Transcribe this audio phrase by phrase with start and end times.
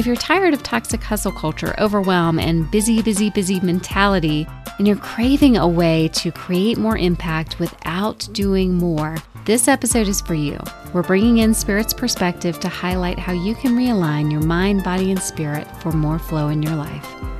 [0.00, 4.46] if you're tired of toxic hustle culture, overwhelm, and busy, busy, busy mentality,
[4.78, 10.22] and you're craving a way to create more impact without doing more, this episode is
[10.22, 10.58] for you.
[10.94, 15.20] We're bringing in Spirit's perspective to highlight how you can realign your mind, body, and
[15.20, 17.39] spirit for more flow in your life.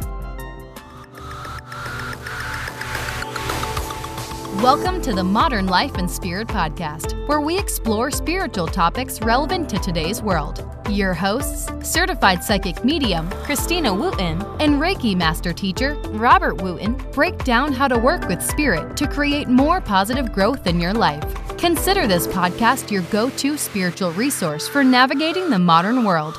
[4.63, 9.79] Welcome to the Modern Life and Spirit podcast, where we explore spiritual topics relevant to
[9.79, 10.63] today's world.
[10.91, 17.73] Your hosts, certified psychic medium Christina Wooten and Reiki master teacher Robert Wooten, break down
[17.73, 21.25] how to work with spirit to create more positive growth in your life.
[21.57, 26.39] Consider this podcast your go to spiritual resource for navigating the modern world.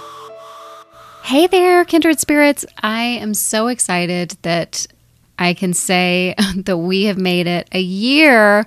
[1.24, 2.68] Hey there, kindred spirits.
[2.84, 4.86] I am so excited that
[5.40, 8.66] I can say that we have made it a year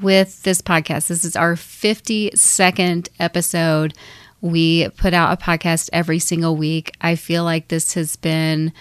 [0.00, 1.08] with this podcast.
[1.08, 3.94] This is our 52nd episode.
[4.40, 6.92] We put out a podcast every single week.
[7.00, 8.72] I feel like this has been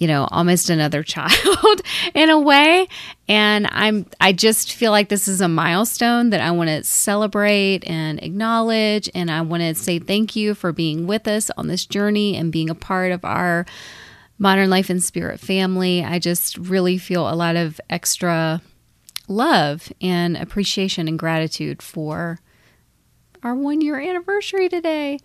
[0.00, 1.82] you know almost another child
[2.14, 2.88] in a way
[3.28, 7.86] and i'm i just feel like this is a milestone that i want to celebrate
[7.86, 11.84] and acknowledge and i want to say thank you for being with us on this
[11.86, 13.66] journey and being a part of our
[14.40, 16.02] Modern Life and Spirit family.
[16.02, 18.62] I just really feel a lot of extra
[19.28, 22.40] love and appreciation and gratitude for
[23.42, 25.18] our one year anniversary today.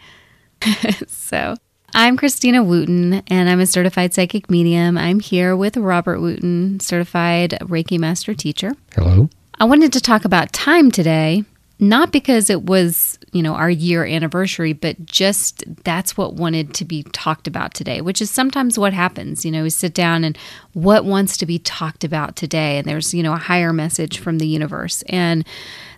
[1.08, 1.56] so,
[1.94, 4.98] I'm Christina Wooten, and I'm a certified psychic medium.
[4.98, 8.74] I'm here with Robert Wooten, certified Reiki master teacher.
[8.96, 9.30] Hello.
[9.58, 11.46] I wanted to talk about time today
[11.80, 16.86] not because it was, you know, our year anniversary, but just that's what wanted to
[16.86, 19.44] be talked about today, which is sometimes what happens.
[19.44, 20.38] You know, we sit down and
[20.74, 24.38] what wants to be talked about today, and there's, you know, a higher message from
[24.38, 25.04] the universe.
[25.10, 25.46] And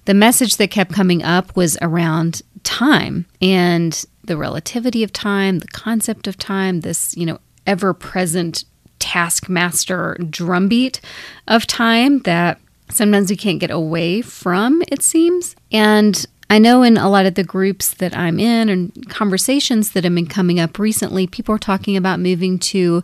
[0.05, 5.67] the message that kept coming up was around time and the relativity of time, the
[5.67, 8.64] concept of time, this, you know, ever present
[9.00, 11.02] taskmaster drumbeat
[11.48, 12.59] of time that
[12.89, 15.55] sometimes we can't get away from, it seems.
[15.71, 20.03] And I know in a lot of the groups that I'm in and conversations that
[20.03, 23.03] have been coming up recently, people are talking about moving to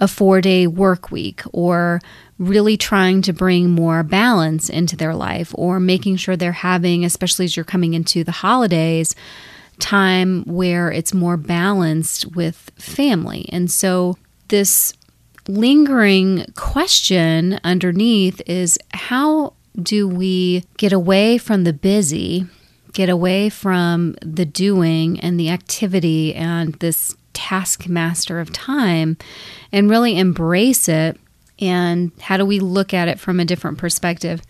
[0.00, 2.00] a four day work week or
[2.38, 7.44] really trying to bring more balance into their life or making sure they're having, especially
[7.44, 9.14] as you're coming into the holidays,
[9.78, 13.48] time where it's more balanced with family.
[13.50, 14.92] And so this
[15.48, 22.46] lingering question underneath is how do we get away from the busy,
[22.92, 29.16] get away from the doing and the activity and this taskmaster of time,
[29.72, 31.18] and really embrace it?
[31.58, 34.42] And how do we look at it from a different perspective?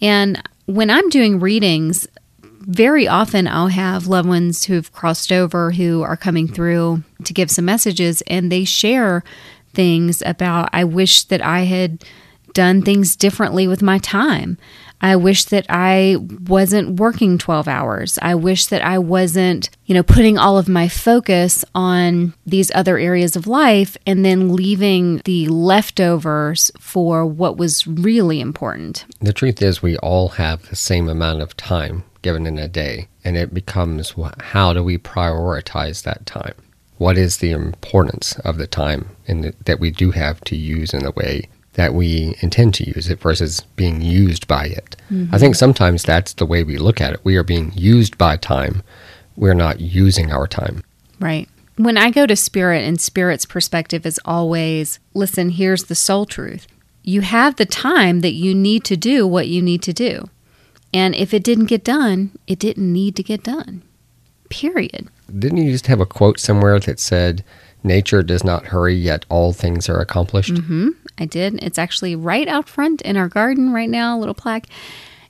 [0.00, 2.06] And when I'm doing readings,
[2.42, 7.50] very often I'll have loved ones who've crossed over who are coming through to give
[7.50, 9.22] some messages, and they share
[9.74, 12.04] things about I wish that I had
[12.52, 14.56] done things differently with my time.
[15.00, 16.16] I wish that I
[16.48, 18.18] wasn't working 12 hours.
[18.22, 22.96] I wish that I wasn't, you know, putting all of my focus on these other
[22.96, 29.04] areas of life and then leaving the leftovers for what was really important.
[29.20, 33.08] The truth is, we all have the same amount of time given in a day,
[33.22, 36.54] and it becomes how do we prioritize that time?
[36.98, 41.02] What is the importance of the time the, that we do have to use in
[41.02, 44.96] the way that we intend to use it versus being used by it.
[45.10, 45.34] Mm-hmm.
[45.34, 47.24] I think sometimes that's the way we look at it.
[47.24, 48.82] We are being used by time.
[49.36, 50.82] We're not using our time.
[51.20, 51.48] Right.
[51.76, 56.68] When I go to spirit and spirit's perspective is always, listen, here's the soul truth.
[57.02, 60.30] You have the time that you need to do what you need to do.
[60.92, 63.82] And if it didn't get done, it didn't need to get done.
[64.54, 67.44] Period didn't you just have a quote somewhere that said,
[67.82, 70.54] Nature does not hurry, yet all things are accomplished?
[70.54, 70.88] Mm-hmm.
[71.18, 71.62] I did.
[71.62, 74.66] It's actually right out front in our garden right now, a little plaque.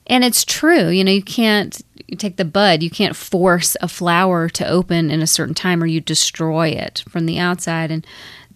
[0.06, 0.88] And it's true.
[0.88, 5.10] You know, you can't you take the bud, you can't force a flower to open
[5.10, 7.90] in a certain time or you destroy it from the outside.
[7.90, 8.06] And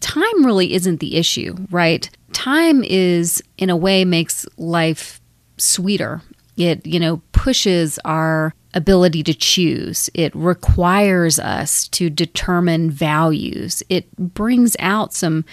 [0.01, 2.09] time really isn't the issue, right?
[2.33, 5.21] Time is, in a way, makes life
[5.57, 6.21] sweeter.
[6.57, 10.09] It, you know, pushes our ability to choose.
[10.15, 13.83] It requires us to determine values.
[13.91, 15.45] It brings out some,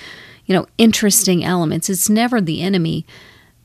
[0.45, 1.89] you know, interesting elements.
[1.89, 3.05] It's never the enemy,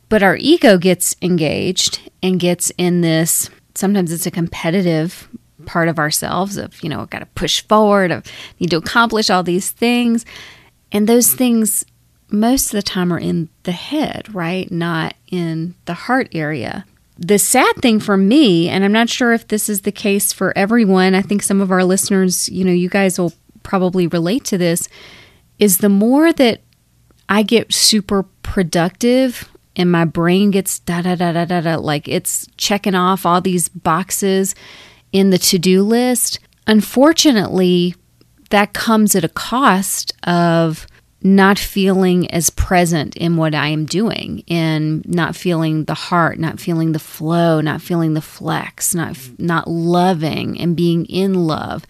[0.08, 5.28] but our ego gets engaged and gets in this sometimes it's a competitive
[5.66, 8.22] part of ourselves of, you know, got to push forward, I
[8.58, 10.24] need to accomplish all these things.
[10.92, 11.84] And those things
[12.30, 14.70] most of the time are in the head, right?
[14.70, 16.84] Not in the heart area
[17.20, 20.56] the sad thing for me, and I'm not sure if this is the case for
[20.56, 24.58] everyone, I think some of our listeners, you know, you guys will probably relate to
[24.58, 24.88] this
[25.58, 26.62] is the more that
[27.28, 32.08] I get super productive and my brain gets da da da da da da like
[32.08, 34.54] it's checking off all these boxes
[35.12, 36.40] in the to-do list.
[36.66, 37.94] Unfortunately,
[38.48, 40.86] that comes at a cost of
[41.22, 46.58] not feeling as present in what I am doing and not feeling the heart, not
[46.58, 51.86] feeling the flow, not feeling the flex, not not loving and being in love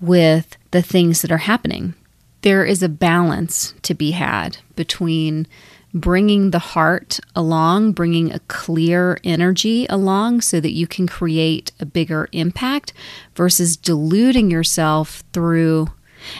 [0.00, 1.94] with the things that are happening.
[2.42, 5.46] There is a balance to be had between
[5.94, 11.86] bringing the heart along, bringing a clear energy along so that you can create a
[11.86, 12.92] bigger impact
[13.34, 15.88] versus diluting yourself through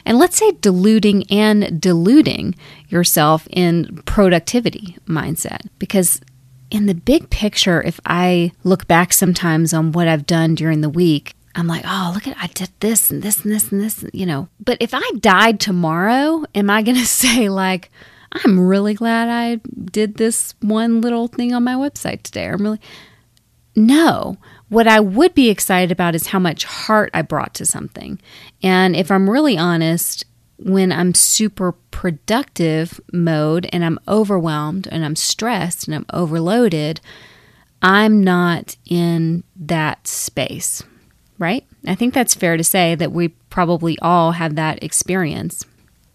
[0.05, 2.55] and let's say diluting and diluting
[2.89, 5.69] yourself in productivity mindset.
[5.79, 6.21] Because
[6.71, 10.89] in the big picture, if I look back sometimes on what I've done during the
[10.89, 14.05] week, I'm like, oh, look at I did this and this and this and this,
[14.13, 14.49] you know.
[14.61, 17.91] But if I died tomorrow, am I going to say like,
[18.45, 19.57] I'm really glad I
[19.91, 22.47] did this one little thing on my website today?
[22.47, 22.81] I'm really
[23.75, 24.37] no.
[24.69, 28.21] What I would be excited about is how much heart I brought to something.
[28.63, 30.25] And if I'm really honest,
[30.59, 37.01] when I'm super productive mode and I'm overwhelmed and I'm stressed and I'm overloaded,
[37.81, 40.83] I'm not in that space,
[41.39, 41.65] right?
[41.87, 45.65] I think that's fair to say that we probably all have that experience.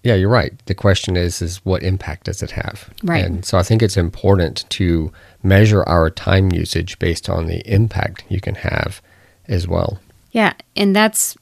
[0.03, 0.53] Yeah, you're right.
[0.65, 2.93] The question is is what impact does it have?
[3.03, 3.23] Right.
[3.23, 5.11] And so I think it's important to
[5.41, 9.01] measure our time usage based on the impact you can have
[9.47, 9.99] as well.
[10.31, 11.37] Yeah, and that's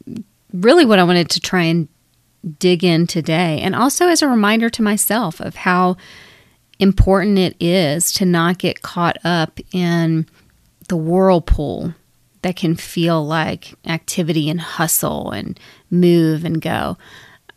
[0.53, 1.87] really what I wanted to try and
[2.59, 3.59] dig in today.
[3.61, 5.97] And also as a reminder to myself of how
[6.79, 10.27] important it is to not get caught up in
[10.87, 11.93] the whirlpool
[12.41, 15.59] that can feel like activity and hustle and
[15.89, 16.97] move and go.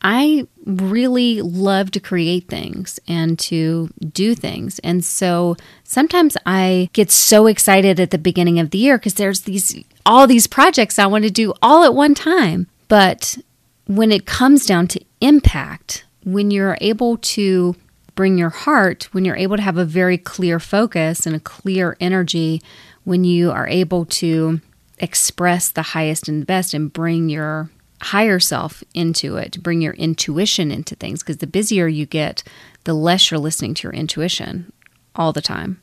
[0.07, 4.79] I really love to create things and to do things.
[4.81, 9.43] And so sometimes I get so excited at the beginning of the year because there's
[9.43, 12.67] these all these projects I want to do all at one time.
[12.89, 13.39] But
[13.87, 17.75] when it comes down to impact, when you're able to
[18.15, 21.97] bring your heart, when you're able to have a very clear focus and a clear
[21.99, 22.61] energy,
[23.05, 24.61] when you are able to
[24.99, 27.71] express the highest and best and bring your
[28.05, 32.43] higher self into it, to bring your intuition into things, because the busier you get,
[32.85, 34.73] the less you're listening to your intuition
[35.15, 35.81] all the time.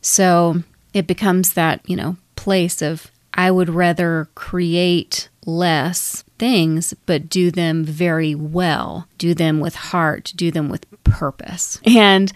[0.00, 0.62] So
[0.92, 7.50] it becomes that, you know, place of I would rather create less things, but do
[7.50, 11.80] them very well, do them with heart, do them with purpose.
[11.84, 12.32] And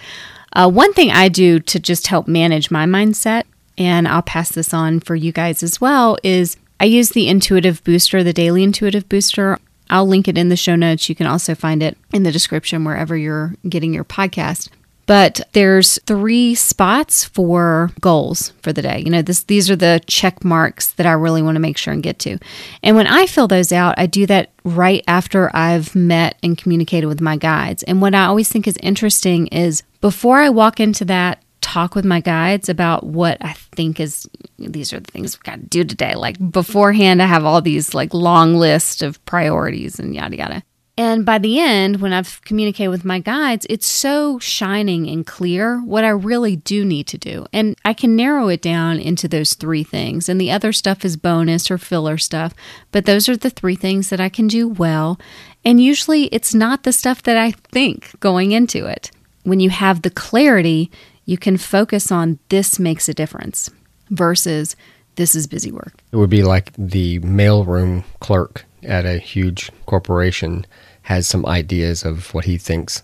[0.52, 3.44] uh, one thing I do to just help manage my mindset,
[3.76, 7.82] and I'll pass this on for you guys as well, is I use the Intuitive
[7.84, 9.58] Booster, the Daily Intuitive Booster.
[9.90, 11.08] I'll link it in the show notes.
[11.08, 14.68] You can also find it in the description wherever you're getting your podcast.
[15.06, 19.00] But there's three spots for goals for the day.
[19.00, 21.94] You know, this these are the check marks that I really want to make sure
[21.94, 22.36] and get to.
[22.82, 27.06] And when I fill those out, I do that right after I've met and communicated
[27.06, 27.82] with my guides.
[27.84, 32.04] And what I always think is interesting is before I walk into that talk with
[32.04, 34.28] my guides about what I think is
[34.58, 36.14] these are the things we've got to do today.
[36.14, 40.62] Like beforehand, I have all these like long list of priorities and yada yada.
[40.96, 45.78] And by the end, when I've communicated with my guides, it's so shining and clear
[45.78, 47.46] what I really do need to do.
[47.52, 50.28] And I can narrow it down into those three things.
[50.28, 52.52] And the other stuff is bonus or filler stuff.
[52.90, 55.20] But those are the three things that I can do well.
[55.64, 59.12] And usually it's not the stuff that I think going into it.
[59.44, 60.90] When you have the clarity,
[61.28, 63.70] you can focus on this makes a difference
[64.08, 64.74] versus
[65.16, 65.92] this is busy work.
[66.10, 70.66] It would be like the mailroom clerk at a huge corporation
[71.02, 73.02] has some ideas of what he thinks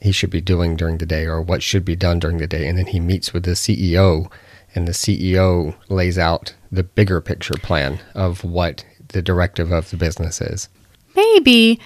[0.00, 2.66] he should be doing during the day or what should be done during the day.
[2.66, 4.32] And then he meets with the CEO,
[4.74, 9.98] and the CEO lays out the bigger picture plan of what the directive of the
[9.98, 10.70] business is.
[11.14, 11.78] Maybe.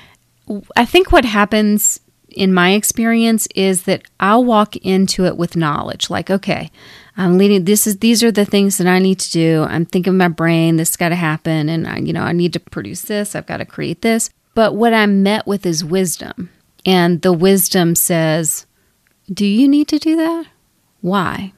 [0.76, 1.98] I think what happens
[2.36, 6.70] in my experience is that I'll walk into it with knowledge like okay
[7.16, 9.66] I'm leading this is these are the things that I need to do.
[9.68, 12.60] I'm thinking my brain this got to happen and I, you know I need to
[12.60, 14.30] produce this I've got to create this.
[14.54, 16.50] But what I'm met with is wisdom.
[16.84, 18.66] And the wisdom says
[19.32, 20.46] do you need to do that?
[21.00, 21.52] Why?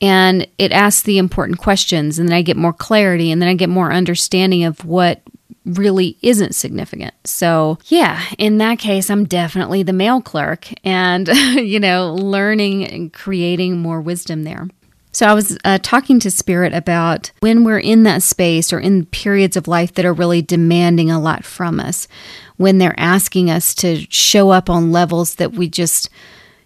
[0.00, 3.54] And it asks the important questions and then I get more clarity and then I
[3.54, 5.22] get more understanding of what
[5.64, 7.14] really isn't significant.
[7.24, 13.12] So, yeah, in that case, I'm definitely the mail clerk and, you know, learning and
[13.12, 14.68] creating more wisdom there.
[15.14, 19.04] So I was uh, talking to Spirit about when we're in that space or in
[19.04, 22.08] periods of life that are really demanding a lot from us,
[22.56, 26.08] when they're asking us to show up on levels that we just,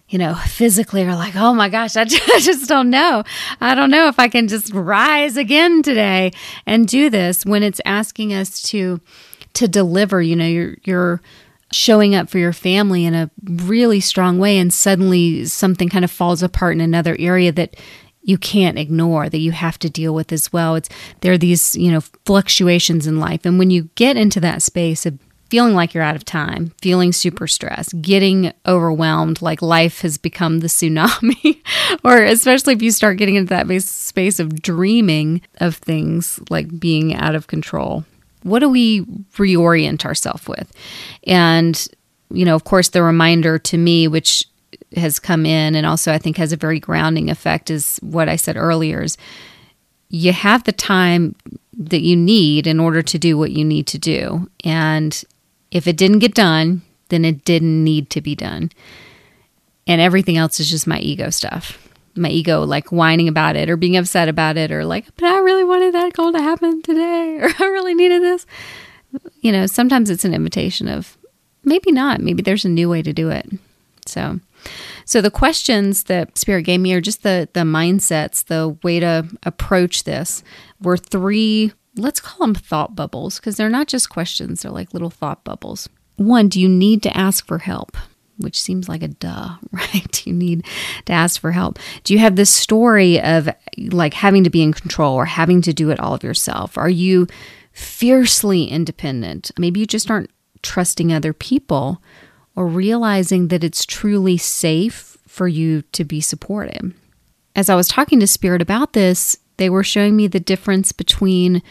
[0.09, 3.23] you know, physically are like, oh my gosh, I just don't know.
[3.59, 6.31] I don't know if I can just rise again today
[6.65, 7.45] and do this.
[7.45, 9.01] When it's asking us to
[9.53, 11.21] to deliver, you know, you're you're
[11.71, 16.11] showing up for your family in a really strong way and suddenly something kind of
[16.11, 17.75] falls apart in another area that
[18.21, 20.75] you can't ignore that you have to deal with as well.
[20.75, 20.89] It's
[21.21, 23.45] there are these, you know, fluctuations in life.
[23.45, 25.17] And when you get into that space of
[25.49, 30.59] feeling like you're out of time, feeling super stressed, getting overwhelmed, like life has become
[30.59, 31.61] the tsunami,
[32.03, 37.15] or especially if you start getting into that space of dreaming of things like being
[37.15, 38.03] out of control.
[38.43, 39.01] What do we
[39.35, 40.71] reorient ourselves with?
[41.25, 41.87] And,
[42.29, 44.45] you know, of course, the reminder to me, which
[44.95, 48.35] has come in and also I think has a very grounding effect is what I
[48.35, 49.17] said earlier is
[50.09, 51.35] you have the time
[51.77, 54.49] that you need in order to do what you need to do.
[54.63, 55.23] And
[55.71, 58.71] if it didn't get done, then it didn't need to be done.
[59.85, 61.83] And everything else is just my ego stuff.
[62.15, 65.37] My ego, like whining about it or being upset about it, or like, but I
[65.39, 68.45] really wanted that goal to happen today, or I really needed this.
[69.41, 71.17] You know, sometimes it's an invitation of
[71.63, 72.19] maybe not.
[72.21, 73.47] Maybe there's a new way to do it.
[74.05, 74.39] So,
[75.05, 79.27] so the questions that Spirit gave me are just the the mindsets, the way to
[79.43, 80.43] approach this
[80.81, 85.09] were three, let's call them thought bubbles because they're not just questions, they're like little
[85.09, 85.89] thought bubbles.
[86.17, 87.95] One, do you need to ask for help?
[88.37, 90.11] Which seems like a duh, right?
[90.11, 90.65] Do you need
[91.05, 91.79] to ask for help.
[92.03, 93.49] Do you have this story of
[93.89, 96.77] like having to be in control or having to do it all of yourself?
[96.77, 97.27] Are you
[97.73, 99.51] fiercely independent?
[99.57, 102.01] Maybe you just aren't trusting other people
[102.55, 106.93] or realizing that it's truly safe for you to be supported.
[107.55, 111.61] As I was talking to Spirit about this, they were showing me the difference between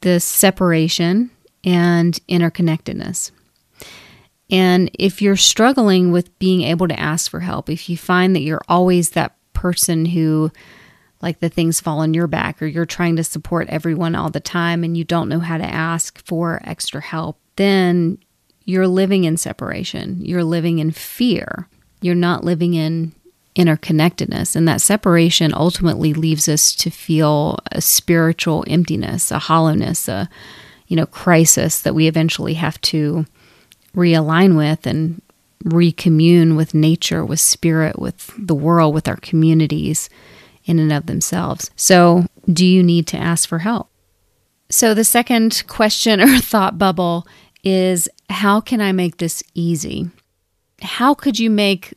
[0.00, 1.30] the separation
[1.64, 3.30] and interconnectedness.
[4.50, 8.42] And if you're struggling with being able to ask for help, if you find that
[8.42, 10.50] you're always that person who,
[11.22, 14.40] like, the things fall on your back, or you're trying to support everyone all the
[14.40, 18.18] time and you don't know how to ask for extra help, then
[18.64, 20.18] you're living in separation.
[20.22, 21.68] You're living in fear.
[22.02, 23.14] You're not living in
[23.56, 24.56] interconnectedness.
[24.56, 30.28] And that separation ultimately leaves us to feel a spiritual emptiness, a hollowness, a
[30.86, 33.26] you know, crisis that we eventually have to
[33.96, 35.22] realign with and
[35.64, 40.10] recommune with nature, with spirit, with the world, with our communities
[40.64, 41.70] in and of themselves.
[41.76, 43.88] So, do you need to ask for help?
[44.68, 47.26] So, the second question or thought bubble
[47.62, 50.10] is how can I make this easy?
[50.82, 51.94] How could you make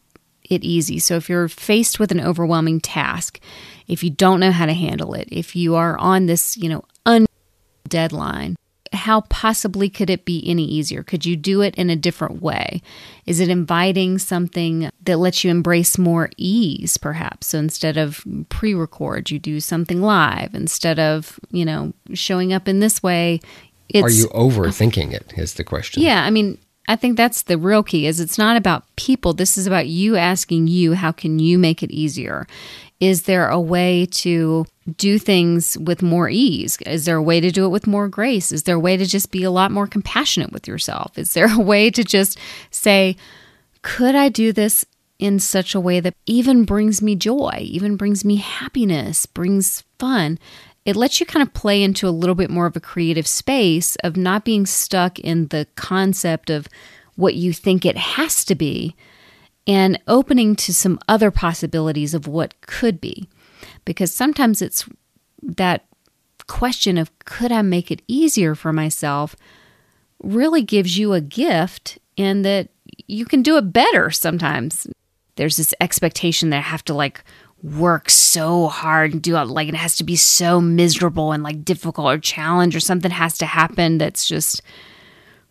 [0.50, 1.00] it easy?
[1.00, 3.40] So, if you're faced with an overwhelming task,
[3.88, 6.84] if you don't know how to handle it, if you are on this, you know,
[7.06, 7.26] un
[7.88, 8.56] deadline,
[8.94, 11.04] how possibly could it be any easier?
[11.04, 12.82] Could you do it in a different way?
[13.26, 17.48] Is it inviting something that lets you embrace more ease, perhaps?
[17.48, 20.54] So instead of pre record, you do something live.
[20.54, 23.40] Instead of, you know, showing up in this way,
[23.90, 25.34] it's, Are you overthinking it?
[25.38, 26.04] Is the question.
[26.04, 28.08] Yeah, I mean, I think that's the real key.
[28.08, 29.34] Is it's not about people.
[29.34, 32.48] This is about you asking you, how can you make it easier?
[33.00, 34.66] Is there a way to
[34.96, 36.78] do things with more ease?
[36.86, 38.52] Is there a way to do it with more grace?
[38.52, 41.18] Is there a way to just be a lot more compassionate with yourself?
[41.18, 42.40] Is there a way to just
[42.72, 43.18] say,
[43.82, 44.86] could I do this
[45.20, 50.40] in such a way that even brings me joy, even brings me happiness, brings fun?
[50.88, 53.98] It lets you kind of play into a little bit more of a creative space
[53.98, 56.70] of not being stuck in the concept of
[57.16, 58.96] what you think it has to be
[59.68, 63.28] and opening to some other possibilities of what could be.
[63.84, 64.88] Because sometimes it's
[65.44, 65.84] that
[66.48, 69.36] question of could I make it easier for myself
[70.24, 72.70] really gives you a gift in that
[73.08, 74.88] you can do it better sometimes.
[75.36, 77.26] There's this expectation that I have to like
[77.64, 81.66] work so hard and do it like it has to be so miserable and like
[81.66, 84.62] difficult or challenge or something has to happen that's just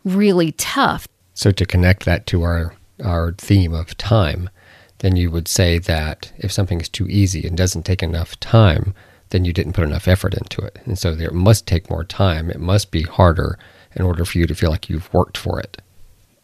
[0.05, 1.07] really tough.
[1.33, 2.73] So to connect that to our
[3.03, 4.49] our theme of time,
[4.99, 8.95] then you would say that if something is too easy and doesn't take enough time,
[9.29, 10.79] then you didn't put enough effort into it.
[10.85, 12.49] And so there must take more time.
[12.49, 13.59] It must be harder
[13.95, 15.81] in order for you to feel like you've worked for it.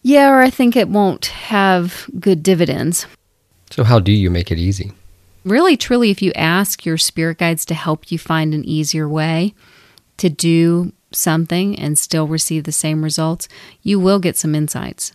[0.04, 3.08] Yeah, or I think it won't have good dividends.
[3.72, 4.92] So how do you make it easy?
[5.44, 9.54] Really, truly, if you ask your spirit guides to help you find an easier way
[10.18, 13.48] to do something and still receive the same results,
[13.82, 15.14] you will get some insights.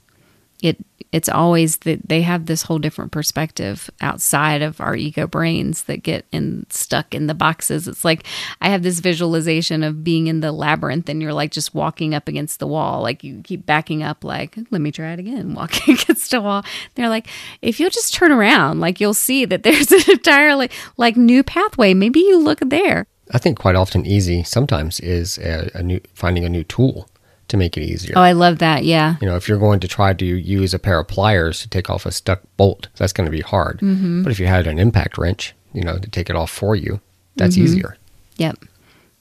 [0.62, 0.78] It
[1.10, 6.02] it's always that they have this whole different perspective outside of our ego brains that
[6.02, 7.88] get in stuck in the boxes.
[7.88, 8.24] It's like
[8.60, 12.28] I have this visualization of being in the labyrinth and you're like just walking up
[12.28, 13.00] against the wall.
[13.00, 16.62] Like you keep backing up, like, let me try it again, walking against a wall.
[16.94, 17.28] They're like,
[17.62, 21.94] if you'll just turn around, like you'll see that there's an entirely like new pathway.
[21.94, 23.06] Maybe you look there.
[23.30, 27.08] I think quite often easy sometimes is a, a new finding a new tool
[27.48, 28.14] to make it easier.
[28.16, 28.84] Oh, I love that.
[28.84, 29.16] Yeah.
[29.20, 31.90] You know, if you're going to try to use a pair of pliers to take
[31.90, 33.80] off a stuck bolt, that's going to be hard.
[33.80, 34.22] Mm-hmm.
[34.22, 37.00] But if you had an impact wrench, you know, to take it off for you,
[37.36, 37.64] that's mm-hmm.
[37.64, 37.96] easier.
[38.36, 38.58] Yep.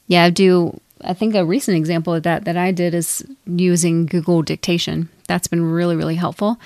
[0.07, 0.79] Yeah, I do.
[1.01, 5.09] I think a recent example of that that I did is using Google dictation.
[5.27, 6.59] That's been really, really helpful.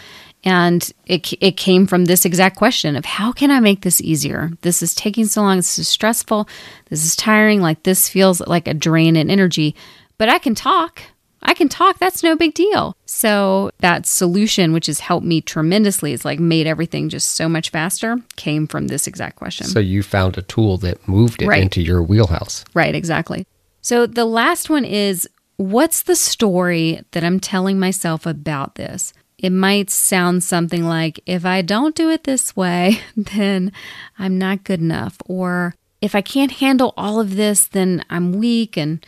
[0.44, 4.52] And it, it came from this exact question of how can I make this easier?
[4.62, 5.58] This is taking so long.
[5.58, 6.48] This is stressful.
[6.90, 7.62] This is tiring.
[7.62, 9.76] Like this feels like a drain in energy,
[10.18, 11.02] but I can talk.
[11.44, 12.00] I can talk.
[12.00, 12.96] That's no big deal.
[13.06, 17.70] So that solution, which has helped me tremendously, is like made everything just so much
[17.70, 19.68] faster, came from this exact question.
[19.68, 21.62] So you found a tool that moved it right.
[21.62, 22.64] into your wheelhouse.
[22.74, 23.46] Right, exactly.
[23.82, 29.14] So the last one is what's the story that I'm telling myself about this?
[29.38, 33.72] It might sound something like, if I don't do it this way, then
[34.20, 35.18] I'm not good enough.
[35.26, 39.06] Or if I can't handle all of this, then I'm weak and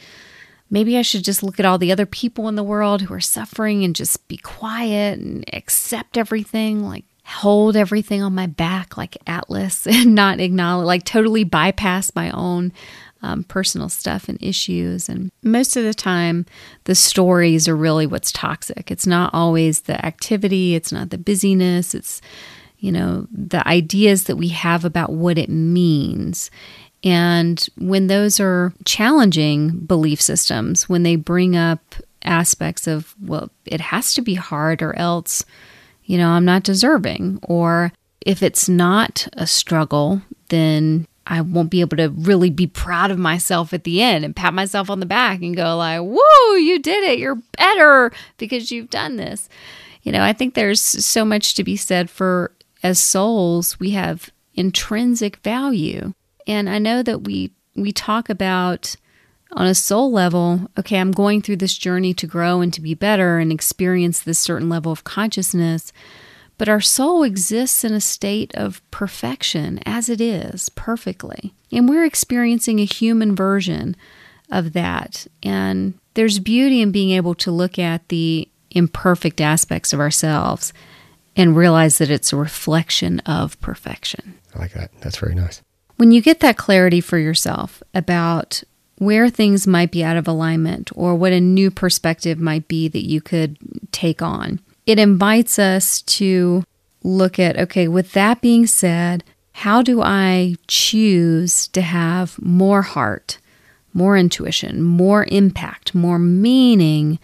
[0.73, 3.21] maybe I should just look at all the other people in the world who are
[3.21, 9.15] suffering and just be quiet and accept everything, like hold everything on my back like
[9.27, 12.73] Atlas and not acknowledge, like totally bypass my own
[13.21, 15.07] um, personal stuff and issues.
[15.07, 16.47] And most of the time,
[16.85, 18.89] the stories are really what's toxic.
[18.89, 22.19] It's not always the activity, it's not the busyness, it's,
[22.79, 26.49] you know, the ideas that we have about what it means.
[27.03, 33.81] And when those are challenging belief systems, when they bring up aspects of, well, it
[33.81, 35.43] has to be hard or else,
[36.05, 37.39] you know, I'm not deserving.
[37.43, 37.91] Or
[38.21, 43.17] if it's not a struggle, then I won't be able to really be proud of
[43.17, 46.79] myself at the end and pat myself on the back and go like, "Whoa, you
[46.79, 47.19] did it.
[47.19, 49.47] You're better because you've done this."
[50.03, 52.51] You know, I think there's so much to be said for
[52.83, 56.13] as souls, we have intrinsic value.
[56.47, 58.95] And I know that we we talk about
[59.53, 62.93] on a soul level, okay, I'm going through this journey to grow and to be
[62.93, 65.91] better and experience this certain level of consciousness.
[66.57, 71.53] But our soul exists in a state of perfection as it is, perfectly.
[71.71, 73.95] And we're experiencing a human version
[74.51, 75.27] of that.
[75.41, 80.73] And there's beauty in being able to look at the imperfect aspects of ourselves
[81.35, 84.39] and realize that it's a reflection of perfection.
[84.55, 84.91] I like that.
[85.01, 85.61] That's very nice.
[85.97, 88.63] When you get that clarity for yourself about
[88.97, 93.07] where things might be out of alignment or what a new perspective might be that
[93.07, 93.57] you could
[93.91, 96.63] take on, it invites us to
[97.03, 103.37] look at okay, with that being said, how do I choose to have more heart,
[103.93, 107.19] more intuition, more impact, more meaning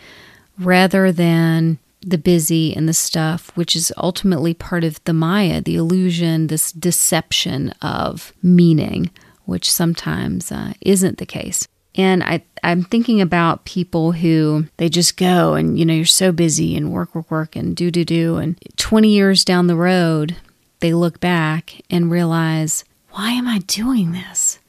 [0.59, 5.75] rather than the busy and the stuff, which is ultimately part of the Maya, the
[5.75, 9.09] illusion, this deception of meaning,
[9.45, 11.67] which sometimes uh, isn't the case.
[11.95, 16.31] And I, I'm thinking about people who they just go and, you know, you're so
[16.31, 18.37] busy and work, work, work and do, do, do.
[18.37, 20.37] And 20 years down the road,
[20.79, 24.59] they look back and realize, why am I doing this?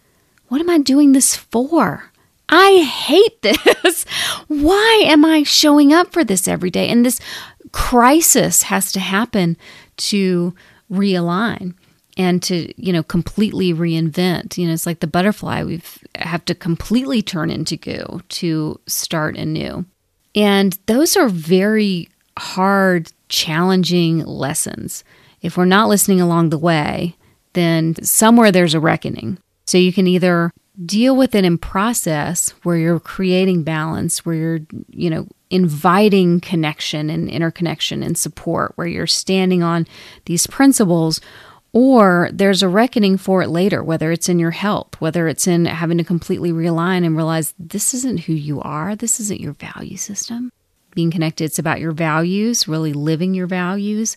[0.49, 2.10] What am I doing this for?
[2.51, 4.05] I hate this.
[4.49, 6.89] Why am I showing up for this every day?
[6.89, 7.21] And this
[7.73, 9.57] crisis has to happen
[9.97, 10.55] to
[10.91, 11.75] realign
[12.17, 14.59] and to you know completely reinvent.
[14.59, 15.63] You know it's like the butterfly.
[15.63, 15.81] We
[16.17, 19.85] have to completely turn into goo to start anew.
[20.35, 22.09] And those are very
[22.39, 25.05] hard challenging lessons.
[25.43, 27.17] If we're not listening along the way
[27.53, 29.39] then somewhere there's a reckoning.
[29.67, 30.51] So you can either
[30.87, 37.11] deal with it in process where you're creating balance where you're you know inviting connection
[37.11, 39.87] and interconnection and support where you're standing on
[40.27, 41.21] these principles
[41.73, 45.67] or there's a reckoning for it later, whether it's in your health, whether it's in
[45.67, 49.97] having to completely realign and realize this isn't who you are, this isn't your value
[49.97, 50.51] system.
[50.95, 54.17] Being connected, it's about your values, really living your values,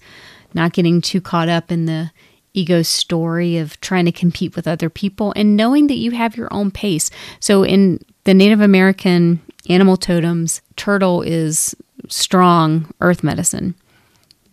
[0.55, 2.11] not getting too caught up in the
[2.53, 6.53] ego story of trying to compete with other people and knowing that you have your
[6.53, 7.09] own pace.
[7.39, 11.75] So in the Native American animal totems, turtle is
[12.09, 13.75] strong earth medicine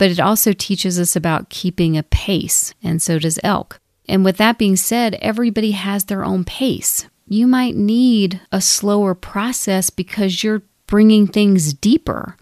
[0.01, 3.79] but it also teaches us about keeping a pace, and so does elk.
[4.09, 7.07] And with that being said, everybody has their own pace.
[7.29, 12.39] You might need a slower process because you're bringing things deeper.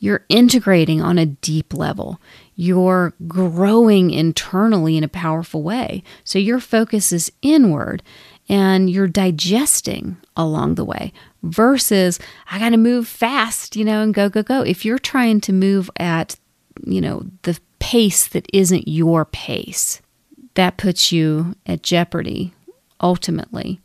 [0.00, 2.20] You're integrating on a deep level.
[2.56, 6.02] You're growing internally in a powerful way.
[6.24, 8.02] So your focus is inward
[8.48, 12.18] and you're digesting along the way versus
[12.50, 14.62] I got to move fast, you know, and go, go, go.
[14.62, 16.36] If you're trying to move at,
[16.84, 20.00] you know, the pace that isn't your pace,
[20.54, 22.54] that puts you at jeopardy
[23.02, 23.80] ultimately.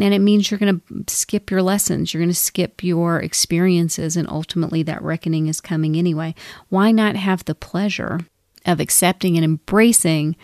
[0.00, 4.16] And it means you're going to skip your lessons, you're going to skip your experiences,
[4.16, 6.34] and ultimately that reckoning is coming anyway.
[6.70, 8.20] Why not have the pleasure
[8.64, 10.36] of accepting and embracing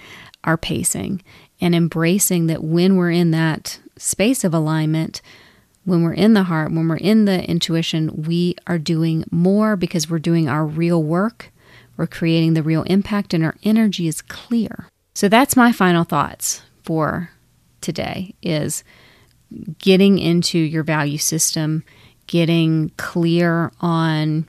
[0.45, 1.23] our pacing
[1.61, 5.23] and embracing that when we're in that space of alignment,
[5.85, 10.11] when we're in the heart, when we're in the intuition, we are doing more because
[10.11, 11.51] we're doing our real work.
[11.97, 14.89] We're creating the real impact, and our energy is clear.
[15.15, 17.31] So that's my final thoughts for
[17.81, 18.85] today is
[19.79, 21.85] getting into your value system,
[22.27, 24.47] getting clear on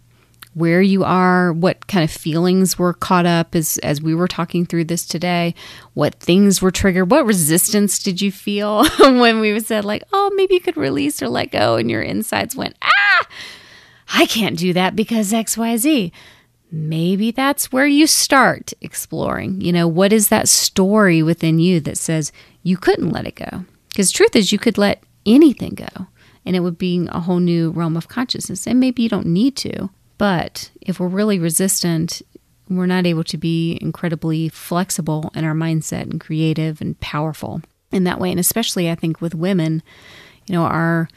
[0.53, 4.65] where you are, what kind of feelings were caught up as as we were talking
[4.65, 5.55] through this today,
[5.93, 10.55] what things were triggered, what resistance did you feel when we said like, "Oh, maybe
[10.55, 13.27] you could release or let go," and your insides went, "Ah,
[14.13, 16.11] I can't do that because XYZ."
[16.71, 19.59] Maybe that's where you start exploring.
[19.61, 22.31] You know, what is that story within you that says
[22.61, 23.65] you couldn't let it go?
[23.89, 26.07] Because truth is, you could let anything go
[26.45, 28.65] and it would be a whole new realm of consciousness.
[28.65, 29.89] And maybe you don't need to.
[30.17, 32.21] But if we're really resistant,
[32.69, 38.03] we're not able to be incredibly flexible in our mindset and creative and powerful in
[38.03, 38.31] that way.
[38.31, 39.81] And especially, I think, with women,
[40.45, 41.09] you know, our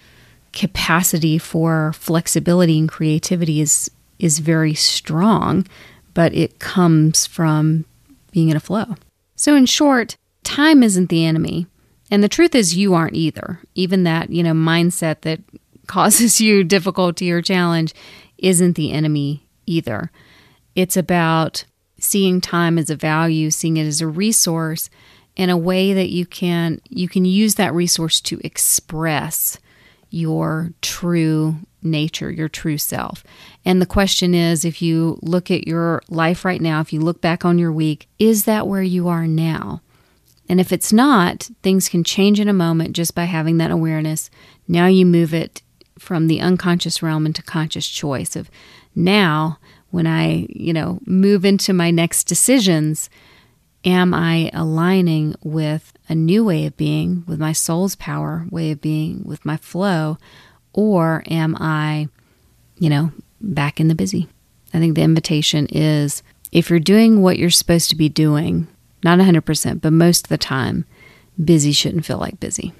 [0.52, 5.66] capacity for flexibility and creativity is is very strong,
[6.14, 7.84] but it comes from
[8.30, 8.94] being in a flow.
[9.34, 11.66] So in short, time isn't the enemy.
[12.12, 13.60] And the truth is you aren't either.
[13.74, 15.40] Even that, you know, mindset that
[15.86, 17.94] causes you difficulty or challenge
[18.36, 20.10] isn't the enemy either.
[20.74, 21.64] It's about
[21.98, 24.90] seeing time as a value, seeing it as a resource
[25.36, 29.58] in a way that you can you can use that resource to express
[30.10, 33.24] your true nature, your true self.
[33.64, 37.22] And the question is if you look at your life right now, if you look
[37.22, 39.80] back on your week, is that where you are now?
[40.52, 44.28] And if it's not, things can change in a moment just by having that awareness.
[44.68, 45.62] Now you move it
[45.98, 48.50] from the unconscious realm into conscious choice of
[48.94, 49.58] now
[49.92, 53.08] when I, you know, move into my next decisions,
[53.86, 58.82] am I aligning with a new way of being, with my soul's power way of
[58.82, 60.18] being, with my flow,
[60.74, 62.08] or am I,
[62.78, 63.10] you know,
[63.40, 64.28] back in the busy?
[64.74, 68.68] I think the invitation is if you're doing what you're supposed to be doing,
[69.04, 70.84] not 100%, but most of the time,
[71.42, 72.72] busy shouldn't feel like busy.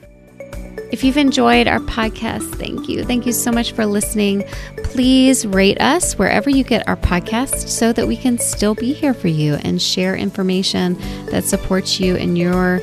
[0.92, 3.02] If you've enjoyed our podcast, thank you.
[3.02, 4.44] Thank you so much for listening.
[4.84, 9.14] Please rate us wherever you get our podcast so that we can still be here
[9.14, 10.98] for you and share information
[11.30, 12.82] that supports you in your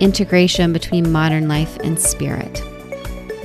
[0.00, 2.62] integration between modern life and spirit.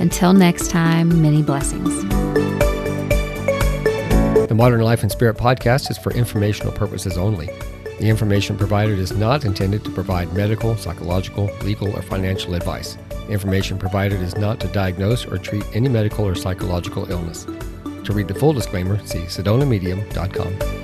[0.00, 2.02] Until next time, many blessings.
[4.48, 7.50] The Modern Life and Spirit podcast is for informational purposes only.
[8.00, 12.96] The information provided is not intended to provide medical, psychological, legal, or financial advice.
[13.28, 17.44] Information provided is not to diagnose or treat any medical or psychological illness.
[18.04, 20.79] To read the full disclaimer, see sedonamedium.com.